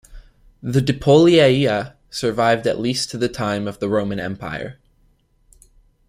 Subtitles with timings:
[0.63, 4.79] The Dipolieia survived at least to the time of the Roman Empire.